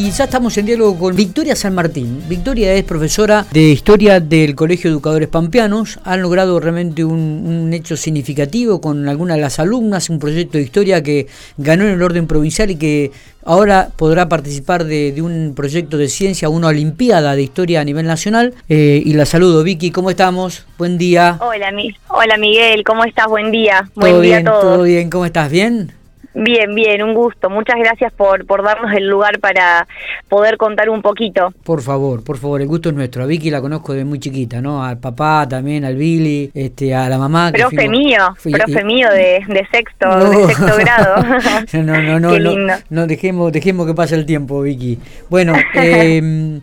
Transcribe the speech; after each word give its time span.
Y 0.00 0.12
ya 0.12 0.24
estamos 0.24 0.56
en 0.56 0.66
diálogo 0.66 0.96
con 0.96 1.16
Victoria 1.16 1.56
San 1.56 1.74
Martín. 1.74 2.22
Victoria 2.28 2.72
es 2.72 2.84
profesora 2.84 3.44
de 3.50 3.62
Historia 3.62 4.20
del 4.20 4.54
Colegio 4.54 4.90
de 4.90 4.94
Educadores 4.94 5.28
Pampeanos. 5.28 5.98
Han 6.04 6.22
logrado 6.22 6.60
realmente 6.60 7.04
un, 7.04 7.68
hecho 7.72 7.96
significativo 7.96 8.80
con 8.80 9.08
algunas 9.08 9.38
de 9.38 9.40
las 9.40 9.58
alumnas, 9.58 10.08
un 10.08 10.20
proyecto 10.20 10.56
de 10.56 10.62
historia 10.62 11.02
que 11.02 11.26
ganó 11.56 11.82
en 11.82 11.94
el 11.94 12.02
orden 12.02 12.28
provincial 12.28 12.70
y 12.70 12.76
que 12.76 13.10
ahora 13.44 13.88
podrá 13.96 14.28
participar 14.28 14.84
de, 14.84 15.20
un 15.20 15.54
proyecto 15.56 15.96
de 15.98 16.06
ciencia, 16.06 16.48
una 16.48 16.68
olimpiada 16.68 17.34
de 17.34 17.42
historia 17.42 17.80
a 17.80 17.84
nivel 17.84 18.06
nacional. 18.06 18.54
Eh, 18.68 19.02
y 19.04 19.14
la 19.14 19.26
saludo, 19.26 19.64
Vicky, 19.64 19.90
¿cómo 19.90 20.10
estamos? 20.10 20.64
Buen 20.78 20.96
día. 20.96 21.38
Hola, 21.40 21.72
Hola 22.06 22.36
Miguel, 22.36 22.84
¿cómo 22.84 23.02
estás? 23.02 23.26
Buen 23.26 23.50
día. 23.50 23.90
Buen 23.96 24.22
día 24.22 24.38
a 24.38 24.44
todos. 24.44 24.62
Todo 24.62 24.82
bien, 24.84 25.10
¿cómo 25.10 25.26
estás? 25.26 25.50
¿Bien? 25.50 25.97
Bien, 26.40 26.72
bien, 26.72 27.02
un 27.02 27.14
gusto. 27.14 27.50
Muchas 27.50 27.76
gracias 27.78 28.12
por, 28.12 28.46
por 28.46 28.62
darnos 28.62 28.92
el 28.92 29.08
lugar 29.08 29.40
para 29.40 29.88
poder 30.28 30.56
contar 30.56 30.88
un 30.88 31.02
poquito. 31.02 31.52
Por 31.64 31.82
favor, 31.82 32.22
por 32.22 32.38
favor, 32.38 32.60
el 32.60 32.68
gusto 32.68 32.90
es 32.90 32.94
nuestro. 32.94 33.24
A 33.24 33.26
Vicky 33.26 33.50
la 33.50 33.60
conozco 33.60 33.92
de 33.92 34.04
muy 34.04 34.20
chiquita, 34.20 34.60
¿no? 34.60 34.84
Al 34.84 34.98
papá 34.98 35.48
también, 35.48 35.84
al 35.84 35.96
Billy, 35.96 36.48
este, 36.54 36.94
a 36.94 37.08
la 37.08 37.18
mamá. 37.18 37.50
Profe 37.50 37.88
mío, 37.88 38.36
profe 38.52 38.84
mío 38.84 39.10
de, 39.10 39.44
de 39.48 39.66
sexto, 39.72 40.08
de 40.30 40.46
sexto 40.46 40.76
grado. 40.78 41.24
no, 41.72 42.02
no, 42.02 42.20
no, 42.20 42.38
no, 42.38 42.76
no, 42.88 43.06
dejemos, 43.08 43.50
dejemos 43.50 43.88
que 43.88 43.94
pase 43.94 44.14
el 44.14 44.24
tiempo, 44.24 44.62
Vicky. 44.62 44.96
Bueno, 45.28 45.54
eh, 45.74 46.60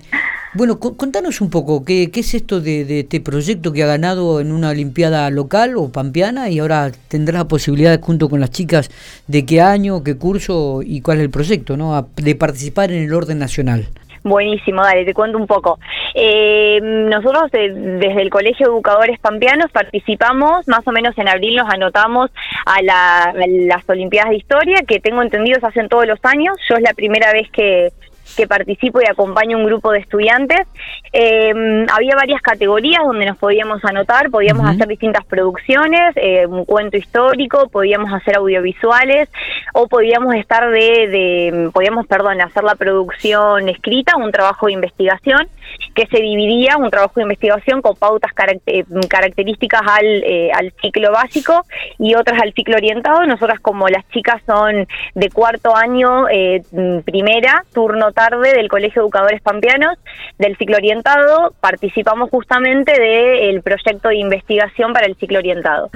bueno, 0.55 0.79
contanos 0.79 1.41
un 1.41 1.49
poco, 1.49 1.83
¿qué, 1.83 2.09
qué 2.11 2.21
es 2.21 2.33
esto 2.33 2.61
de, 2.61 3.01
este 3.01 3.19
proyecto 3.19 3.73
que 3.73 3.83
ha 3.83 3.87
ganado 3.87 4.39
en 4.39 4.53
una 4.53 4.69
Olimpiada 4.69 5.29
local 5.29 5.75
o 5.75 5.91
pampeana 5.91 6.49
y 6.49 6.59
ahora 6.59 6.91
tendrás 7.09 7.39
la 7.39 7.47
posibilidad 7.47 7.99
junto 7.99 8.29
con 8.29 8.39
las 8.39 8.51
chicas 8.51 8.89
de 9.27 9.45
qué 9.45 9.61
año, 9.61 10.03
qué 10.03 10.17
curso 10.17 10.79
y 10.81 11.01
cuál 11.01 11.17
es 11.17 11.23
el 11.23 11.29
proyecto, 11.29 11.75
¿no? 11.75 12.07
De 12.15 12.35
participar 12.35 12.91
en 12.91 13.03
el 13.03 13.13
orden 13.13 13.37
nacional. 13.37 13.89
Buenísimo, 14.23 14.81
dale, 14.81 15.05
te 15.05 15.13
cuento 15.13 15.37
un 15.37 15.45
poco. 15.45 15.77
Eh, 16.15 16.79
nosotros 16.81 17.51
desde 17.51 18.21
el 18.21 18.29
Colegio 18.31 18.65
de 18.65 18.73
Educadores 18.73 19.19
Pampeanos 19.19 19.71
participamos, 19.71 20.67
más 20.67 20.87
o 20.87 20.91
menos 20.91 21.15
en 21.17 21.27
abril 21.27 21.57
nos 21.57 21.71
anotamos 21.71 22.31
a, 22.65 22.75
a 22.75 23.33
las 23.33 23.87
Olimpiadas 23.87 24.31
de 24.31 24.37
Historia, 24.37 24.77
que 24.87 24.99
tengo 24.99 25.21
entendido 25.21 25.59
se 25.59 25.67
hacen 25.67 25.89
todos 25.89 26.07
los 26.07 26.19
años. 26.23 26.57
Yo 26.67 26.75
es 26.75 26.81
la 26.81 26.93
primera 26.95 27.33
vez 27.33 27.51
que, 27.51 27.91
que 28.35 28.47
participo 28.47 29.01
y 29.01 29.05
acompaño 29.09 29.57
un 29.57 29.65
grupo 29.65 29.91
de 29.91 29.99
estudiantes. 29.99 30.67
Eh, 31.13 31.85
había 31.91 32.15
varias 32.15 32.41
categorías 32.41 33.03
donde 33.05 33.25
nos 33.25 33.37
podíamos 33.37 33.83
anotar, 33.85 34.29
podíamos 34.29 34.67
hacer 34.67 34.87
distintas 34.87 35.25
producciones, 35.25 36.15
eh, 36.15 36.45
un 36.45 36.65
cuento 36.65 36.97
histórico, 36.97 37.69
podíamos 37.69 38.11
hacer 38.13 38.37
audiovisuales 38.37 39.29
o 39.73 39.87
podíamos 39.87 40.35
estar 40.35 40.69
de, 40.69 41.07
de, 41.07 41.69
podíamos, 41.73 42.07
perdón, 42.07 42.41
hacer 42.41 42.63
la 42.63 42.75
producción 42.75 43.69
escrita, 43.69 44.17
un 44.17 44.31
trabajo 44.31 44.67
de 44.67 44.73
investigación 44.73 45.47
que 45.93 46.05
se 46.07 46.17
dividía, 46.17 46.77
un 46.77 46.89
trabajo 46.89 47.13
de 47.15 47.23
investigación 47.23 47.81
con 47.81 47.95
pautas 47.95 48.31
eh, 48.65 48.83
características 49.09 49.81
al, 49.85 50.05
eh, 50.05 50.51
al 50.53 50.73
ciclo 50.81 51.11
básico 51.11 51.65
y 51.97 52.15
otras 52.15 52.41
al 52.41 52.53
ciclo 52.53 52.75
orientado. 52.75 53.25
Nosotras 53.25 53.59
como 53.59 53.87
las 53.87 54.07
chicas 54.09 54.41
son 54.45 54.87
de 55.13 55.29
cuarto 55.29 55.75
año, 55.75 56.27
eh, 56.29 56.63
primera, 57.05 57.63
turno 57.73 58.11
tarde 58.15 58.53
del 58.53 58.69
Colegio 58.69 59.01
de 59.01 59.05
Educadores 59.05 59.41
Pampeanos, 59.41 59.99
del 60.39 60.57
ciclo 60.57 60.77
orientado, 60.77 61.53
participamos 61.59 62.31
justamente 62.31 62.99
del 62.99 63.61
proyecto 63.61 64.09
de 64.09 64.15
investigación 64.15 64.93
para 64.93 65.05
el 65.05 65.15
ciclo 65.15 65.37
orientado. 65.37 65.91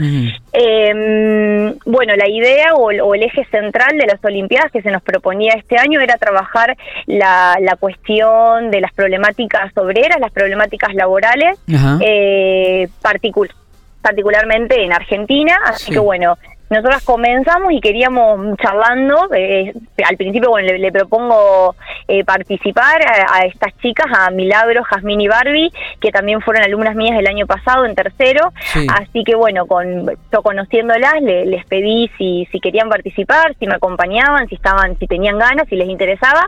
Em, 0.51 1.73
bueno, 1.85 2.15
la 2.15 2.29
idea 2.29 2.75
o, 2.75 2.91
el 2.91 3.23
eje 3.23 3.45
central 3.45 3.97
de 3.97 4.05
las 4.05 4.23
Olimpiadas 4.23 4.71
que 4.71 4.81
se 4.81 4.91
nos 4.91 5.01
proponía 5.01 5.53
este 5.53 5.77
año 5.77 5.99
era 6.01 6.17
trabajar 6.17 6.77
la, 7.07 7.57
la 7.61 7.75
cuestión 7.77 8.69
de 8.69 8.81
las 8.81 8.93
problemáticas 8.93 9.75
obreras, 9.77 10.19
las 10.19 10.31
problemáticas 10.31 10.93
laborales, 10.93 11.57
eh, 12.01 12.89
particularmente 14.01 14.83
en 14.83 14.91
Argentina. 14.91 15.57
Así 15.65 15.91
que 15.91 15.99
bueno, 15.99 16.37
nosotras 16.69 17.03
comenzamos 17.03 17.71
y 17.71 17.81
queríamos 17.81 18.57
charlando, 18.57 19.29
eh, 19.33 19.73
al 20.07 20.17
principio 20.17 20.49
bueno 20.49 20.71
le, 20.71 20.91
propongo 20.91 21.75
eh, 22.07 22.23
participar 22.23 23.01
a, 23.01 23.45
estas 23.45 23.75
chicas, 23.81 24.07
a 24.15 24.29
Milagro, 24.29 24.83
Jazmín 24.83 25.21
y 25.21 25.27
Barbie, 25.27 25.71
que 25.99 26.11
también 26.11 26.41
fueron 26.41 26.63
alumnas 26.63 26.95
mías 26.95 27.17
el 27.17 27.27
año 27.27 27.47
pasado 27.47 27.85
en 27.85 27.95
tercero, 27.95 28.51
así 28.93 29.23
que 29.23 29.35
bueno, 29.35 29.65
con, 29.65 30.05
yo 30.31 30.41
conociéndolas 30.41 31.21
les 31.21 31.65
pedí 31.65 32.09
si, 32.17 32.47
si 32.51 32.59
querían 32.59 32.89
participar, 32.89 33.55
si 33.59 33.67
me 33.67 33.75
acompañaban, 33.75 34.47
si 34.47 34.55
estaban, 34.55 34.97
si 34.97 35.07
tenían 35.07 35.37
ganas, 35.37 35.67
si 35.67 35.75
les 35.75 35.89
interesaba, 35.89 36.47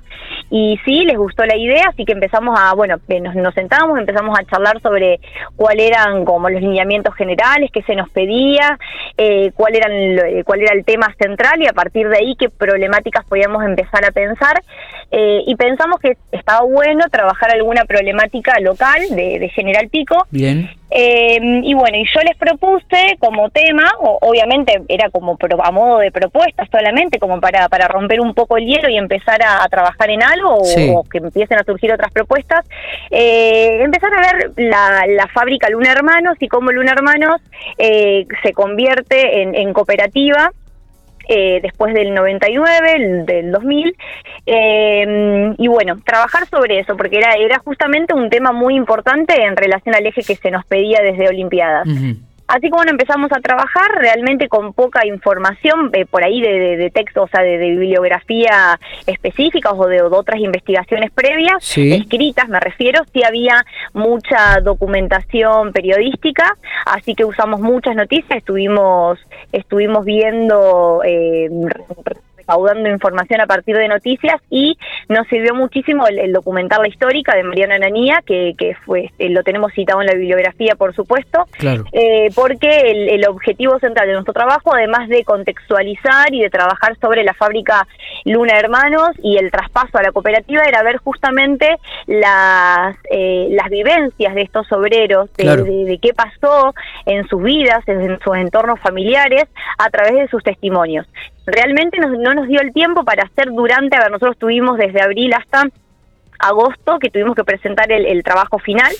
y 0.49 0.79
sí, 0.85 1.05
les 1.05 1.17
gustó 1.17 1.45
la 1.45 1.55
idea, 1.55 1.85
así 1.89 2.05
que 2.05 2.13
empezamos 2.13 2.59
a, 2.59 2.73
bueno, 2.73 2.97
eh, 3.07 3.19
nos, 3.19 3.35
nos 3.35 3.53
sentamos, 3.53 3.97
empezamos 3.97 4.37
a 4.37 4.43
charlar 4.45 4.81
sobre 4.81 5.19
cuáles 5.55 5.89
eran 5.89 6.25
como 6.25 6.49
los 6.49 6.61
lineamientos 6.61 7.15
generales 7.15 7.71
que 7.71 7.81
se 7.83 7.95
nos 7.95 8.09
pedía, 8.09 8.77
eh, 9.23 9.51
cuál 9.55 9.75
eran 9.75 9.91
eh, 9.91 10.43
cuál 10.43 10.61
era 10.61 10.73
el 10.73 10.83
tema 10.83 11.13
central 11.19 11.61
y 11.61 11.67
a 11.67 11.73
partir 11.73 12.09
de 12.09 12.17
ahí 12.17 12.35
qué 12.39 12.49
problemáticas 12.49 13.23
podíamos 13.25 13.63
empezar 13.63 14.03
a 14.03 14.09
pensar. 14.09 14.63
Eh, 15.11 15.43
y 15.45 15.55
pensamos 15.55 15.99
que 15.99 16.17
estaba 16.31 16.61
bueno 16.65 17.03
trabajar 17.11 17.51
alguna 17.51 17.85
problemática 17.85 18.59
local 18.59 18.99
de, 19.11 19.51
General 19.53 19.87
Pico. 19.89 20.25
Bien. 20.31 20.67
Eh, 20.93 21.39
y 21.63 21.73
bueno, 21.73 21.97
y 21.97 22.05
yo 22.05 22.19
les 22.21 22.35
propuse 22.37 23.17
como 23.19 23.49
tema, 23.49 23.89
obviamente 23.99 24.81
era 24.89 25.09
como 25.09 25.37
a 25.63 25.71
modo 25.71 25.99
de 25.99 26.11
propuesta 26.11 26.67
solamente, 26.69 27.17
como 27.17 27.39
para, 27.39 27.69
para 27.69 27.87
romper 27.87 28.19
un 28.19 28.33
poco 28.33 28.57
el 28.57 28.65
hielo 28.65 28.89
y 28.89 28.97
empezar 28.97 29.41
a, 29.41 29.67
trabajar 29.69 30.09
en 30.09 30.21
algo 30.21 30.57
o, 30.57 31.03
que 31.03 31.19
empiecen 31.19 31.57
a 31.57 31.63
surgir 31.63 31.93
otras 31.93 32.11
propuestas, 32.11 32.65
empezar 33.09 34.11
a 34.13 34.21
ver 34.21 34.51
la, 34.57 35.05
la, 35.07 35.27
fábrica 35.27 35.69
Luna 35.69 35.93
Hermanos 35.93 36.35
y 36.39 36.49
cómo 36.49 36.71
Luna 36.71 36.91
Hermanos 36.91 37.39
se 37.77 38.53
convierte 38.53 39.41
en, 39.41 39.55
en 39.55 39.71
cooperativa 39.71 40.51
eh, 41.27 41.59
después 41.61 41.93
del 41.93 42.13
99, 42.13 43.23
del 43.25 43.51
2000, 43.51 43.95
eh, 44.45 45.53
y 45.57 45.67
bueno, 45.67 45.99
trabajar 46.05 46.47
sobre 46.47 46.79
eso, 46.79 46.97
porque 46.97 47.17
era, 47.17 47.33
era 47.35 47.59
justamente 47.59 48.13
un 48.13 48.29
tema 48.29 48.51
muy 48.51 48.75
importante 48.75 49.41
en 49.41 49.55
relación 49.55 49.95
al 49.95 50.05
eje 50.05 50.23
que 50.23 50.35
se 50.35 50.51
nos 50.51 50.65
pedía 50.65 51.01
desde 51.01 51.29
Olimpiadas. 51.29 51.87
Así 52.51 52.69
como 52.69 52.83
empezamos 52.83 53.31
a 53.31 53.39
trabajar 53.39 53.89
realmente 53.97 54.49
con 54.49 54.73
poca 54.73 55.07
información 55.07 55.89
eh, 55.93 56.05
por 56.05 56.21
ahí 56.21 56.41
de, 56.41 56.75
de, 56.75 56.89
texto, 56.89 57.23
o 57.23 57.27
sea, 57.29 57.43
de, 57.43 57.57
bibliografía 57.57 58.77
específica 59.07 59.71
o 59.71 59.87
de, 59.87 60.01
otras 60.01 60.37
investigaciones 60.41 61.11
previas, 61.11 61.77
escritas 61.77 62.49
me 62.49 62.59
refiero, 62.59 63.03
sí 63.13 63.23
había 63.23 63.65
mucha 63.93 64.59
documentación 64.59 65.71
periodística, 65.71 66.57
así 66.85 67.15
que 67.15 67.23
usamos 67.23 67.61
muchas 67.61 67.95
noticias, 67.95 68.39
estuvimos, 68.39 69.17
estuvimos 69.53 70.03
viendo... 70.03 71.01
Eh, 71.05 71.49
recaudando 72.51 72.89
información 72.89 73.41
a 73.41 73.47
partir 73.47 73.77
de 73.77 73.87
noticias 73.87 74.41
y 74.49 74.77
nos 75.07 75.27
sirvió 75.27 75.55
muchísimo 75.55 76.05
el, 76.07 76.31
documental 76.33 76.81
La 76.81 76.87
Histórica 76.87 77.35
de 77.35 77.43
Mariana 77.43 77.77
Nanía, 77.79 78.21
que, 78.25 78.53
que 78.57 78.75
fue, 78.85 79.11
eh, 79.19 79.29
lo 79.29 79.43
tenemos 79.43 79.71
citado 79.73 80.01
en 80.01 80.07
la 80.07 80.13
bibliografía, 80.13 80.75
por 80.75 80.93
supuesto, 80.93 81.45
eh, 81.93 82.29
porque 82.35 82.91
el, 82.91 83.21
objetivo 83.27 83.79
central 83.79 84.07
de 84.07 84.13
nuestro 84.13 84.33
trabajo, 84.33 84.73
además 84.73 85.07
de 85.07 85.23
contextualizar 85.23 86.33
y 86.33 86.41
de 86.41 86.49
trabajar 86.49 86.97
sobre 86.99 87.23
la 87.23 87.33
fábrica 87.33 87.87
Luna 88.25 88.57
Hermanos 88.57 89.11
y 89.23 89.37
el 89.37 89.51
traspaso 89.51 89.97
a 89.97 90.01
la 90.01 90.11
cooperativa, 90.11 90.63
era 90.63 90.83
ver 90.83 90.97
justamente 90.97 91.77
las, 92.07 92.95
eh, 93.11 93.47
las 93.51 93.69
vivencias 93.69 94.33
de 94.33 94.41
estos 94.41 94.69
obreros, 94.71 95.31
de, 95.37 95.99
qué 96.01 96.13
pasó 96.13 96.73
en 97.05 97.27
sus 97.27 97.41
vidas, 97.43 97.87
en 97.87 98.19
sus 98.19 98.35
entornos 98.35 98.79
familiares, 98.79 99.45
a 99.77 99.89
través 99.89 100.13
de 100.13 100.27
sus 100.27 100.43
testimonios 100.43 101.07
realmente 101.51 101.97
no 101.99 102.33
nos 102.33 102.47
dio 102.47 102.61
el 102.61 102.73
tiempo 102.73 103.03
para 103.03 103.23
hacer 103.23 103.51
durante, 103.51 103.95
a 103.95 104.01
ver, 104.01 104.11
nosotros 104.11 104.37
tuvimos 104.37 104.77
desde 104.77 105.01
abril 105.01 105.33
hasta 105.33 105.67
agosto 106.41 106.99
que 106.99 107.09
tuvimos 107.09 107.35
que 107.35 107.43
presentar 107.43 107.91
el, 107.91 108.23
trabajo 108.23 108.59
final. 108.59 108.91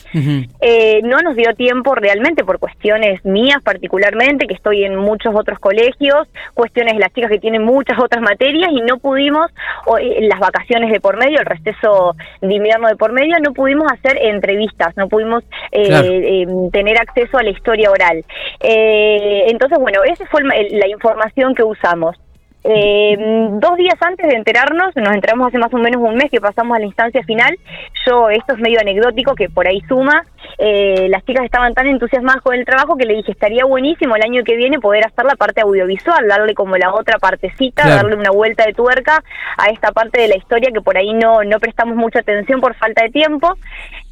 Eh, 0.62 1.02
no 1.04 1.20
nos 1.20 1.36
dio 1.36 1.54
tiempo 1.56 1.96
realmente 1.96 2.44
por 2.44 2.60
cuestiones 2.60 3.24
mías 3.26 3.62
particularmente, 3.64 4.48
que 4.48 4.54
estoy 4.54 4.84
en 4.84 4.96
muchos 4.96 5.34
otros 5.36 5.60
colegios, 5.60 6.28
cuestiones 6.54 6.94
de 6.94 7.00
las 7.00 7.14
chicas 7.14 7.30
que 7.30 7.40
tienen 7.40 7.64
muchas 7.64 8.00
otras 8.00 8.22
materias 8.22 8.72
y 8.72 8.82
no 8.82 8.98
pudimos, 8.98 9.52
eh, 10.00 10.20
las 10.22 10.40
vacaciones 10.40 10.92
de 10.92 11.00
por 11.00 11.18
medio, 11.18 11.40
el 11.40 11.46
receso 11.46 12.16
de 12.42 12.54
invierno 12.54 12.88
de 12.88 12.96
por 12.96 13.12
medio, 13.12 13.38
no 13.40 13.54
pudimos 13.54 13.92
hacer 13.92 14.18
entrevistas, 14.22 14.96
no 14.98 15.08
pudimos 15.08 15.44
eh, 15.72 16.46
tener 16.72 17.00
acceso 17.00 17.38
a 17.38 17.44
la 17.44 17.50
historia 17.50 17.92
oral. 17.92 18.24
entonces, 18.60 19.78
bueno, 19.80 20.04
esa 20.04 20.26
fue 20.28 20.42
la 20.44 20.88
información 20.88 21.56
que 21.56 21.64
usamos. 21.64 22.21
Eh, 22.64 23.18
dos 23.60 23.76
días 23.78 23.96
antes 24.02 24.28
de 24.28 24.36
enterarnos, 24.36 24.96
nos 24.96 25.14
enteramos 25.14 25.48
hace 25.48 25.58
más 25.58 25.74
o 25.74 25.78
menos 25.78 26.02
un 26.02 26.16
mes 26.16 26.30
que 26.30 26.40
pasamos 26.40 26.76
a 26.76 26.80
la 26.80 26.86
instancia 26.86 27.24
final. 27.24 27.58
Yo, 28.06 28.30
esto 28.30 28.54
es 28.54 28.60
medio 28.60 28.80
anecdótico, 28.80 29.36
que 29.36 29.50
por 29.50 29.68
ahí 29.68 29.82
suma. 29.88 30.24
Eh, 30.58 31.08
las 31.10 31.24
chicas 31.26 31.46
estaban 31.46 31.74
tan 31.74 31.88
entusiasmadas 31.88 32.42
con 32.42 32.56
el 32.56 32.66
trabajo 32.66 32.98
que 32.98 33.06
le 33.06 33.16
dije, 33.16 33.32
estaría 33.32 33.66
buenísimo 33.66 34.16
el 34.16 34.24
año 34.24 34.44
que 34.44 34.56
viene 34.56 34.80
poder 34.80 35.06
hacer 35.06 35.26
la 35.26 35.36
parte 35.36 35.62
audiovisual, 35.62 36.28
darle 36.28 36.54
como 36.54 36.78
la 36.78 36.94
otra 36.94 37.18
partecita, 37.20 37.88
darle 37.88 38.16
una 38.16 38.32
vuelta 38.32 38.66
de 38.66 38.74
tuerca 38.74 39.24
a 39.58 39.68
esta 39.68 39.92
parte 39.92 40.22
de 40.22 40.28
la 40.28 40.38
historia 40.38 40.72
que 40.74 40.82
por 40.82 40.98
ahí 40.98 41.14
no, 41.14 41.44
no 41.44 41.60
prestamos 41.60 41.96
mucha 41.96 42.20
atención 42.20 42.62
por 42.62 42.76
falta 42.76 43.04
de 43.04 43.10
tiempo. 43.10 43.58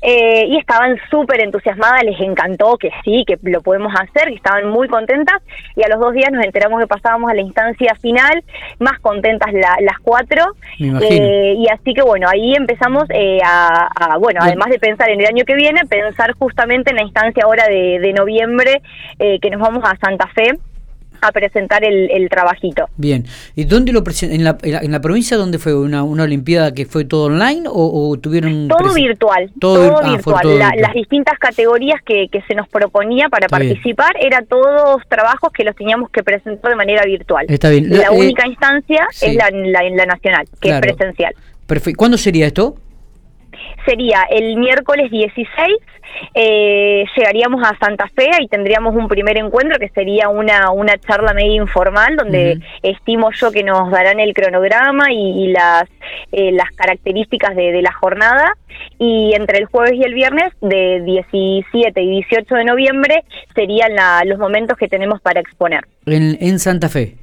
Eh, 0.02 0.46
y 0.48 0.58
estaban 0.58 0.98
súper 1.10 1.42
entusiasmadas, 1.42 2.04
les 2.04 2.20
encantó 2.22 2.78
que 2.78 2.90
sí, 3.04 3.26
que 3.28 3.38
lo 3.44 3.62
podemos 3.62 3.94
hacer, 3.94 4.30
que 4.30 4.36
estaban 4.36 4.70
muy 4.70 4.88
contentas. 4.88 5.42
Y 5.76 5.84
a 5.84 5.90
los 5.90 6.00
dos 6.00 6.14
días 6.14 6.31
nos 6.31 6.46
enteramos 6.46 6.80
que 6.80 6.88
pasábamos 6.88 7.30
a 7.30 7.34
la 7.34 7.42
instancia 7.42 7.94
final, 7.96 8.44
más 8.80 9.00
contentas 9.00 9.52
las 9.54 10.00
cuatro. 10.02 10.56
Eh, 10.80 11.56
y 11.58 11.68
así 11.68 11.94
que 11.94 12.02
bueno, 12.02 12.28
ahí 12.30 12.56
empezamos 12.56 13.04
eh, 13.10 13.40
a, 13.44 14.18
bueno, 14.20 14.40
además 14.42 14.70
de 14.70 14.80
pensar 14.80 15.10
en 15.10 15.20
el 15.20 15.28
año 15.28 15.44
que 15.46 15.56
viene, 15.56 15.81
pensar 15.90 16.19
justamente 16.33 16.92
en 16.92 16.98
la 16.98 17.04
instancia 17.04 17.44
ahora 17.44 17.68
de, 17.68 18.00
de 18.00 18.13
noviembre 18.13 18.81
que 19.18 19.50
nos 19.50 19.60
vamos 19.60 19.83
a 19.86 19.98
Santa 19.98 20.27
Fe 20.33 20.54
a 21.21 21.31
presentar 21.31 21.83
el, 21.83 22.30
trabajito. 22.30 22.86
Bien, 22.98 23.25
¿y 23.56 23.66
dónde 23.66 23.92
lo 23.92 24.04
¿En 24.21 24.44
la, 24.44 24.57
en 24.62 24.92
la 24.92 25.01
provincia 25.01 25.38
dónde 25.38 25.60
fue? 25.60 25.75
¿Una, 25.75 26.04
una 26.04 26.24
olimpiada 26.24 26.74
que 26.74 26.86
fue 26.86 27.06
todo 27.06 27.25
online 27.25 27.63
o, 27.68 28.18
tuvieron...? 28.18 28.68
Todo 28.68 28.94
virtual, 28.94 29.51
todo, 29.60 30.00
ah, 30.01 30.12
virtual. 30.12 30.60
Las 30.77 30.94
distintas 30.94 31.38
categorías 31.39 32.01
que, 32.06 32.27
que, 32.31 32.42
se 32.44 32.56
nos 32.56 32.68
proponía 32.68 33.30
para 33.30 33.48
participar 33.48 34.12
era 34.19 34.42
todos 34.42 35.01
trabajos 35.07 35.51
que 35.54 35.63
los 35.63 35.75
teníamos 35.75 36.10
que 36.10 36.24
presentar 36.24 36.71
de 36.71 36.75
manera 36.75 37.04
virtual. 37.04 37.45
Está 37.50 37.69
bien. 37.69 37.89
La, 37.89 38.07
eh, 38.07 38.10
única 38.12 38.48
instancia 38.48 39.07
es 39.21 39.36
la, 39.36 39.50
la, 39.51 40.06
nacional, 40.06 40.48
que 40.60 40.69
es 40.69 40.80
presencial. 40.80 41.33
Perfecto. 41.68 41.98
¿Cuándo 41.98 42.18
sería 42.18 42.48
esto? 42.48 42.75
Sería 43.86 44.24
el 44.30 44.58
miércoles 44.58 45.10
16 45.12 45.78
eh, 46.34 47.06
llegaríamos 47.16 47.62
a 47.64 47.78
Santa 47.78 48.08
Fe 48.08 48.30
y 48.40 48.48
tendríamos 48.48 48.96
un 48.96 49.08
primer 49.08 49.38
encuentro 49.38 49.80
que 49.80 49.90
sería 49.90 50.30
una, 50.30 50.72
una 50.72 50.98
charla 50.98 51.34
medio 51.34 51.62
informal 51.62 52.16
donde 52.16 52.60
estimo 52.84 53.31
yo 53.31 53.52
que 53.52 53.64
nos 53.64 53.92
darán 53.92 54.20
el 54.20 54.34
cronograma 54.34 55.12
y, 55.12 55.48
las, 55.48 55.86
eh, 56.31 56.52
las 56.52 56.70
características 56.72 57.56
de, 57.56 57.80
la 57.81 57.94
jornada 57.94 58.58
y 58.98 59.34
entre 59.34 59.60
el 59.60 59.66
jueves 59.66 59.94
y 59.94 60.04
el 60.04 60.14
viernes 60.14 60.52
de 60.62 61.02
17 61.06 62.02
y 62.02 62.10
18 62.10 62.56
de 62.56 62.66
noviembre 62.66 63.24
serían 63.56 63.92
los 64.26 64.38
momentos 64.38 64.78
que 64.78 64.88
tenemos 64.88 65.22
para 65.22 65.40
exponer. 65.40 65.86
En, 66.06 66.38
en 66.42 66.60
Santa 66.60 66.90
Fe. 66.90 67.16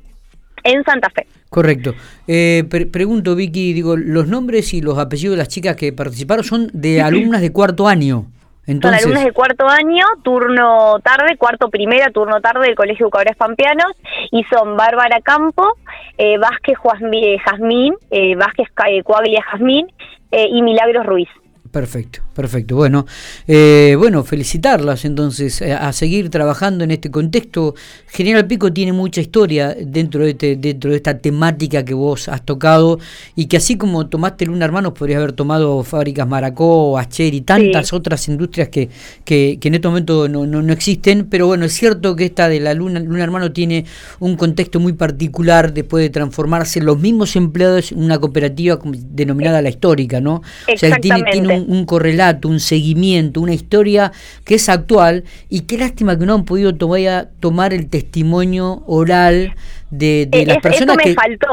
En 0.66 0.82
Santa 0.84 1.08
Fe. 1.10 1.26
Correcto. 1.48 1.94
Eh, 2.26 2.64
pregunto, 2.92 3.36
Vicky, 3.36 3.72
digo, 3.72 3.96
los 3.96 4.26
nombres 4.26 4.74
y 4.74 4.80
los 4.80 4.98
apellidos 4.98 5.36
de 5.36 5.38
las 5.38 5.48
chicas 5.48 5.76
que 5.76 5.92
participaron 5.92 6.44
son 6.44 6.70
de 6.72 7.00
alumnas 7.00 7.40
de 7.40 7.52
cuarto 7.52 7.86
año. 7.86 8.26
Son 8.66 8.92
alumnos 8.92 9.22
de 9.22 9.32
cuarto 9.32 9.68
año, 9.68 10.04
turno 10.24 10.98
tarde, 10.98 11.36
cuarto 11.36 11.70
primera, 11.70 12.10
turno 12.10 12.40
tarde 12.40 12.66
del 12.66 12.74
Colegio 12.74 13.06
Educadores 13.06 13.36
Pampeanos, 13.36 13.92
y 14.32 14.42
son 14.44 14.76
Bárbara 14.76 15.20
Campo, 15.20 15.76
eh, 16.18 16.36
Vázquez 16.38 16.76
eh, 17.12 17.38
Jazmín, 17.44 17.94
eh, 18.10 18.34
Vázquez 18.34 18.69
Coaglia 19.04 19.40
Jazmín 19.42 19.86
eh, 20.32 20.48
y 20.50 20.62
Milagros 20.62 21.06
Ruiz. 21.06 21.28
Perfecto, 21.76 22.20
perfecto. 22.32 22.75
Bueno, 22.75 23.05
eh, 23.46 23.96
bueno, 23.99 24.25
felicitarlas 24.25 25.05
entonces 25.05 25.61
eh, 25.61 25.75
a 25.75 25.93
seguir 25.93 26.31
trabajando 26.31 26.84
en 26.84 26.90
este 26.90 27.11
contexto. 27.11 27.75
General 28.06 28.46
Pico 28.46 28.73
tiene 28.73 28.94
mucha 28.94 29.20
historia 29.20 29.76
dentro 29.78 30.25
de, 30.25 30.31
este, 30.31 30.56
dentro 30.56 30.90
de 30.90 30.96
esta 30.96 31.19
temática 31.19 31.84
que 31.84 31.93
vos 31.93 32.31
has 32.31 32.43
tocado 32.46 32.99
y 33.34 33.44
que 33.44 33.58
así 33.58 33.76
como 33.76 34.06
tomaste 34.06 34.46
Luna 34.46 34.64
Hermanos, 34.64 34.94
podrías 34.94 35.19
haber 35.19 35.32
tomado 35.34 35.84
fábricas 35.84 36.26
Maracó, 36.26 36.96
Acher 36.96 37.34
y 37.34 37.43
tantas 37.43 37.93
otras 37.93 38.26
industrias 38.26 38.70
que, 38.70 38.88
que, 39.26 39.58
en 39.62 39.75
este 39.75 39.87
momento 39.87 40.31
no, 40.31 40.46
no, 40.46 40.72
existen. 40.72 41.26
Pero 41.29 41.46
bueno, 41.46 41.67
es 41.67 41.75
cierto 41.75 42.17
que 42.17 42.25
esta 42.25 42.49
de 42.49 42.58
la 42.58 42.72
Luna, 42.72 43.00
Luna 43.00 43.22
Hermano 43.22 43.52
tiene 43.52 43.84
un 44.19 44.37
contexto 44.37 44.81
muy 44.81 44.94
particular 44.94 45.75
después 45.75 46.02
de 46.02 46.08
transformarse 46.08 46.81
los 46.81 46.99
mismos 46.99 47.37
empleados 47.37 47.93
en 47.93 48.02
una 48.02 48.19
cooperativa 48.19 48.79
denominada 48.82 49.61
la 49.61 49.69
histórica, 49.69 50.22
¿no? 50.22 50.37
O 50.72 50.79
sea, 50.79 50.96
tiene, 50.96 51.22
tiene 51.31 51.65
un, 51.65 51.65
correlato, 51.84 52.48
un 52.48 52.60
seguimiento, 52.60 53.40
una 53.40 53.54
historia 53.54 54.12
que 54.44 54.54
es 54.56 54.68
actual 54.68 55.24
y 55.48 55.62
qué 55.62 55.78
lástima 55.78 56.18
que 56.18 56.26
no 56.26 56.34
han 56.34 56.44
podido 56.44 56.74
todavía 56.74 57.28
tomar 57.40 57.72
el 57.72 57.88
testimonio 57.88 58.82
oral 58.86 59.54
de, 59.90 60.26
de 60.26 60.42
eh, 60.42 60.46
las 60.46 60.58
personas 60.58 60.96
eso 60.98 61.08
me 61.08 61.14
faltó, 61.14 61.48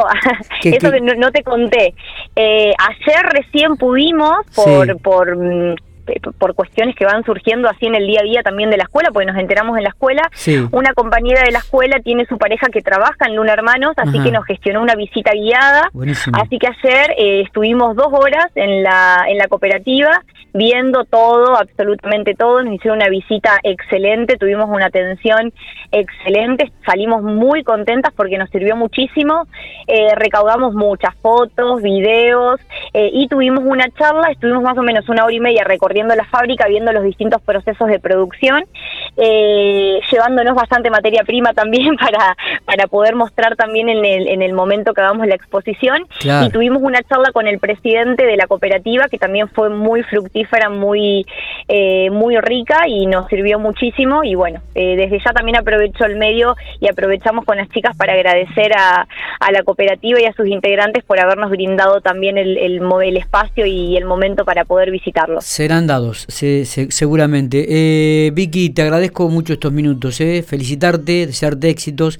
eso 0.63 0.91
que 0.91 1.01
no, 1.17 1.31
te 1.31 1.43
conté. 1.43 1.93
Eh, 2.35 2.73
ayer 2.77 3.25
recién 3.31 3.75
pudimos, 3.77 4.37
por, 4.55 4.97
por 5.01 5.37
mm, 5.37 5.75
por 6.37 6.55
cuestiones 6.55 6.95
que 6.95 7.05
van 7.05 7.23
surgiendo 7.23 7.69
así 7.69 7.85
en 7.85 7.95
el 7.95 8.07
día 8.07 8.19
a 8.21 8.23
día 8.23 8.43
también 8.43 8.69
de 8.69 8.77
la 8.77 8.83
escuela, 8.83 9.09
porque 9.11 9.25
nos 9.25 9.37
enteramos 9.37 9.77
en 9.77 9.83
la 9.83 9.89
escuela, 9.89 10.29
una 10.71 10.93
compañera 10.93 11.41
de 11.43 11.51
la 11.51 11.59
escuela 11.59 11.99
tiene 11.99 12.25
su 12.25 12.37
pareja 12.37 12.67
que 12.67 12.81
trabaja 12.81 13.25
en 13.25 13.35
Luna 13.35 13.53
Hermanos, 13.53 13.93
así 13.97 14.21
que 14.21 14.31
nos 14.31 14.45
gestionó 14.45 14.81
una 14.81 14.95
visita 14.95 15.31
guiada, 15.33 15.89
así 16.33 16.59
que 16.59 16.67
ayer 16.67 17.15
eh, 17.17 17.41
estuvimos 17.41 17.95
dos 17.95 18.07
horas 18.11 18.47
en 18.55 18.83
la, 18.83 19.25
en 19.27 19.37
la 19.37 19.47
cooperativa 19.47 20.23
viendo 20.55 21.05
todo, 21.05 21.57
absolutamente 21.57 22.35
todo, 22.35 22.61
nos 22.61 22.75
hicieron 22.75 22.99
una 22.99 23.09
visita 23.09 23.57
excelente, 23.63 24.37
tuvimos 24.37 24.69
una 24.69 24.85
atención 24.85 25.51
excelente, 25.91 26.71
salimos 26.85 27.23
muy 27.23 27.63
contentas 27.63 28.13
porque 28.15 28.37
nos 28.37 28.51
sirvió 28.51 28.75
muchísimo, 28.75 29.47
eh, 29.87 30.13
recaudamos 30.15 30.75
muchas 30.75 31.15
fotos, 31.15 31.81
videos 31.81 32.59
y 32.93 33.27
tuvimos 33.27 33.63
una 33.65 33.89
charla, 33.97 34.29
estuvimos 34.31 34.61
más 34.61 34.77
o 34.77 34.83
menos 34.83 35.09
una 35.09 35.25
hora 35.25 35.33
y 35.33 35.39
media 35.39 35.63
recorriendo 35.63 35.92
recorriendo 35.93 36.15
la 36.15 36.25
fábrica, 36.25 36.67
viendo 36.67 36.91
los 36.91 37.03
distintos 37.03 37.41
procesos 37.41 37.87
de 37.87 37.99
producción, 37.99 38.65
eh, 39.15 39.99
llevándonos 40.11 40.55
bastante 40.55 40.89
materia 40.89 41.23
prima 41.23 41.53
también 41.53 41.95
para, 42.01 42.35
para 42.65 42.87
poder 42.87 43.15
mostrar 43.15 43.55
también 43.55 43.89
en 43.89 44.03
el, 44.03 44.27
en 44.27 44.41
el 44.41 44.53
momento 44.53 44.93
que 44.93 45.01
hagamos 45.01 45.27
la 45.27 45.35
exposición. 45.35 46.07
Y 46.23 46.49
tuvimos 46.49 46.81
una 46.81 47.01
charla 47.03 47.31
con 47.31 47.47
el 47.47 47.59
presidente 47.59 48.25
de 48.25 48.37
la 48.37 48.47
cooperativa 48.47 49.07
que 49.07 49.17
también 49.17 49.47
fue 49.49 49.69
muy 49.69 50.03
fructífera, 50.03 50.69
muy, 50.69 51.25
eh, 51.67 52.09
muy 52.09 52.37
rica 52.37 52.87
y 52.87 53.05
nos 53.05 53.27
sirvió 53.27 53.59
muchísimo. 53.59 54.23
Y 54.23 54.35
bueno, 54.35 54.61
eh, 54.73 54.95
desde 54.95 55.19
ya 55.19 55.31
también 55.31 55.57
aprovecho 55.57 56.05
el 56.05 56.15
medio 56.15 56.55
y 56.79 56.89
aprovechamos 56.89 57.45
con 57.45 57.57
las 57.57 57.69
chicas 57.69 57.95
para 57.95 58.13
agradecer 58.13 58.71
a, 58.75 59.05
a 59.43 59.51
la 59.51 59.63
cooperativa 59.63 60.19
y 60.21 60.25
a 60.25 60.33
sus 60.33 60.47
integrantes 60.47 61.03
por 61.03 61.19
habernos 61.19 61.49
brindado 61.49 62.01
también 62.01 62.37
el, 62.37 62.57
el, 62.57 62.81
el 63.03 63.17
espacio 63.17 63.65
y 63.65 63.97
el 63.97 64.05
momento 64.05 64.45
para 64.45 64.65
poder 64.65 64.91
visitarlos. 64.91 65.45
Serán 65.45 65.87
dados, 65.87 66.25
seguramente. 66.29 67.65
Eh, 67.69 68.31
Vicky, 68.31 68.69
te 68.69 68.81
agradezco 68.81 69.29
mucho 69.29 69.53
estos 69.53 69.71
minutos. 69.71 70.19
Eh. 70.21 70.43
Felicitarte, 70.47 71.27
desearte 71.27 71.69
éxitos. 71.69 72.19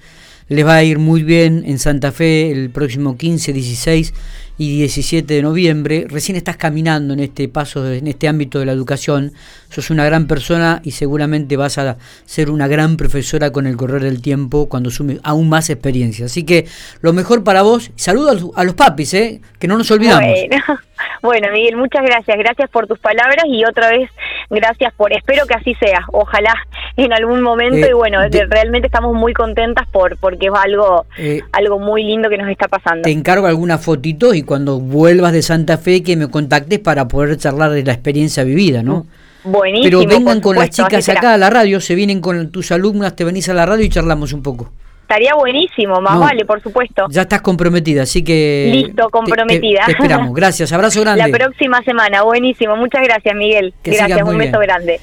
Les 0.49 0.65
va 0.65 0.75
a 0.75 0.83
ir 0.83 0.99
muy 0.99 1.23
bien 1.23 1.63
en 1.65 1.79
Santa 1.79 2.11
Fe 2.11 2.51
el 2.51 2.69
próximo 2.69 3.17
15, 3.17 3.53
16 3.53 4.13
y 4.57 4.77
17 4.77 5.33
de 5.33 5.41
noviembre. 5.41 6.05
Recién 6.09 6.35
estás 6.35 6.57
caminando 6.57 7.13
en 7.13 7.21
este 7.21 7.47
paso, 7.47 7.91
en 7.91 8.07
este 8.07 8.27
ámbito 8.27 8.59
de 8.59 8.65
la 8.65 8.71
educación. 8.71 9.33
Sos 9.69 9.89
una 9.89 10.05
gran 10.05 10.27
persona 10.27 10.81
y 10.83 10.91
seguramente 10.91 11.57
vas 11.57 11.77
a 11.77 11.97
ser 12.25 12.49
una 12.49 12.67
gran 12.67 12.97
profesora 12.97 13.51
con 13.51 13.67
el 13.67 13.77
correr 13.77 14.03
del 14.03 14.21
tiempo 14.21 14.67
cuando 14.67 14.91
sume 14.91 15.19
aún 15.23 15.49
más 15.49 15.69
experiencia. 15.69 16.25
Así 16.25 16.43
que 16.43 16.67
lo 17.01 17.13
mejor 17.13 17.43
para 17.43 17.61
vos. 17.61 17.91
Saludos 17.95 18.51
a 18.55 18.63
los 18.63 18.75
papis, 18.75 19.13
¿eh? 19.13 19.41
que 19.59 19.67
no 19.67 19.77
nos 19.77 19.89
olvidamos. 19.91 20.29
Bueno, 20.29 20.79
Miguel, 21.23 21.77
muchas 21.77 22.03
gracias. 22.03 22.37
Gracias 22.37 22.69
por 22.69 22.85
tus 22.85 22.99
palabras 22.99 23.45
y 23.47 23.63
otra 23.63 23.89
vez 23.89 24.09
gracias 24.49 24.93
por, 24.93 25.13
espero 25.13 25.45
que 25.45 25.53
así 25.53 25.73
sea, 25.75 26.05
ojalá 26.11 26.53
en 26.97 27.13
algún 27.13 27.41
momento 27.41 27.87
eh, 27.87 27.91
y 27.91 27.93
bueno, 27.93 28.19
realmente 28.49 28.87
estamos 28.87 29.15
muy 29.15 29.33
contentas 29.33 29.87
por 29.89 30.17
porque 30.17 30.47
es 30.47 30.53
algo, 30.53 31.05
eh, 31.17 31.41
algo 31.53 31.79
muy 31.79 32.03
lindo 32.03 32.29
que 32.29 32.37
nos 32.37 32.49
está 32.49 32.67
pasando. 32.67 33.03
Te 33.03 33.11
encargo 33.11 33.47
alguna 33.47 33.77
fotito 33.77 34.33
y 34.33 34.43
cuando 34.43 34.79
vuelvas 34.79 35.31
de 35.31 35.41
Santa 35.41 35.77
Fe 35.77 36.03
que 36.03 36.15
me 36.15 36.29
contactes 36.29 36.79
para 36.79 37.07
poder 37.07 37.37
charlar 37.37 37.71
de 37.71 37.83
la 37.83 37.93
experiencia 37.93 38.43
vivida, 38.43 38.83
¿no? 38.83 39.05
Buenísimo. 39.45 40.01
Pero 40.01 40.05
vengan 40.05 40.41
con 40.41 40.55
las 40.55 40.69
chicas 40.69 41.07
acá 41.09 41.33
a 41.33 41.37
la 41.37 41.49
radio, 41.49 41.81
se 41.81 41.95
vienen 41.95 42.21
con 42.21 42.51
tus 42.51 42.71
alumnas, 42.71 43.15
te 43.15 43.23
venís 43.23 43.49
a 43.49 43.53
la 43.53 43.65
radio 43.65 43.85
y 43.85 43.89
charlamos 43.89 44.33
un 44.33 44.43
poco. 44.43 44.71
Estaría 45.13 45.35
buenísimo, 45.35 46.01
más 46.01 46.17
vale, 46.17 46.43
por 46.43 46.59
supuesto. 46.59 47.05
Ya 47.11 47.21
estás 47.21 47.39
comprometida, 47.43 48.01
así 48.01 48.23
que... 48.23 48.71
Listo, 48.73 49.11
comprometida. 49.11 49.85
Te, 49.85 49.91
esperamos. 49.91 50.33
Gracias, 50.33 50.73
abrazo 50.73 51.01
grande. 51.03 51.21
La 51.21 51.37
próxima 51.37 51.83
semana, 51.83 52.23
buenísimo. 52.23 52.75
Muchas 52.75 53.03
gracias, 53.03 53.35
Miguel. 53.35 53.75
gracias, 53.83 54.23
un 54.23 54.39
beso 54.39 54.57
grande. 54.57 54.99